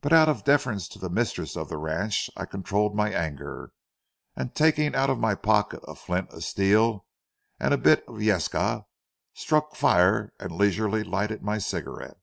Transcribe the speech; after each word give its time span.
But 0.00 0.14
out 0.14 0.30
of 0.30 0.42
deference 0.44 0.88
to 0.88 0.98
the 0.98 1.10
mistress 1.10 1.54
of 1.54 1.68
the 1.68 1.76
ranch, 1.76 2.30
I 2.34 2.46
controlled 2.46 2.96
my 2.96 3.12
anger, 3.12 3.72
and, 4.34 4.54
taking 4.54 4.94
out 4.94 5.10
of 5.10 5.18
my 5.18 5.34
pocket 5.34 5.80
a 5.86 5.94
flint, 5.94 6.32
a 6.32 6.40
steel, 6.40 7.04
and, 7.58 7.74
a 7.74 7.76
bit 7.76 8.02
of 8.08 8.22
yesca, 8.22 8.86
struck 9.34 9.76
fire 9.76 10.32
and 10.40 10.50
leisurely 10.52 11.04
lighted 11.04 11.42
my 11.42 11.58
cigarette. 11.58 12.16